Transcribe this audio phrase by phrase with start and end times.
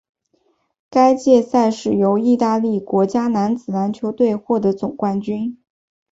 [0.89, 5.59] 该届赛事由义大利国家男子篮球队获得总冠军。